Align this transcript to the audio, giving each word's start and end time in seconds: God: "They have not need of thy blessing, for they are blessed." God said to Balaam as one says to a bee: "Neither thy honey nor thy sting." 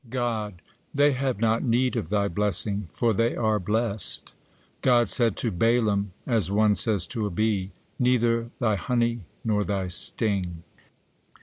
God: 0.09 0.63
"They 0.95 1.11
have 1.11 1.39
not 1.41 1.61
need 1.61 1.95
of 1.95 2.09
thy 2.09 2.27
blessing, 2.27 2.89
for 2.91 3.13
they 3.13 3.35
are 3.35 3.59
blessed." 3.59 4.33
God 4.81 5.09
said 5.09 5.37
to 5.37 5.51
Balaam 5.51 6.11
as 6.25 6.49
one 6.49 6.73
says 6.73 7.05
to 7.05 7.27
a 7.27 7.29
bee: 7.29 7.69
"Neither 7.99 8.49
thy 8.59 8.77
honey 8.77 9.25
nor 9.45 9.63
thy 9.63 9.89
sting." 9.89 10.63